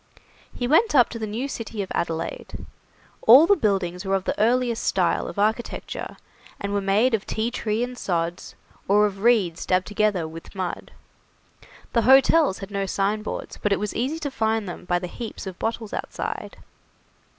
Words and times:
He 0.51 0.67
went 0.67 0.95
up 0.95 1.09
to 1.09 1.19
the 1.19 1.27
new 1.27 1.47
city 1.47 1.83
of 1.83 1.91
Adelaide. 1.93 2.65
All 3.21 3.45
the 3.45 3.55
buildings 3.55 4.03
were 4.03 4.15
of 4.15 4.23
the 4.23 4.39
earliest 4.39 4.83
style 4.83 5.27
of 5.27 5.37
architecture, 5.37 6.17
and 6.59 6.73
were 6.73 6.81
made 6.81 7.13
of 7.13 7.27
tea 7.27 7.51
tree 7.51 7.83
and 7.83 7.95
sods, 7.95 8.55
or 8.87 9.05
of 9.05 9.19
reeds 9.19 9.63
dabbed 9.63 9.85
together 9.85 10.27
with 10.27 10.55
mud. 10.55 10.91
The 11.93 12.01
hotels 12.01 12.57
had 12.57 12.71
no 12.71 12.87
signboards, 12.87 13.59
but 13.61 13.71
it 13.71 13.79
was 13.79 13.93
easy 13.93 14.17
to 14.17 14.31
find 14.31 14.67
them 14.67 14.85
by 14.85 14.97
the 14.97 15.05
heaps 15.05 15.45
of 15.45 15.59
bottles 15.59 15.93
outside. 15.93 16.57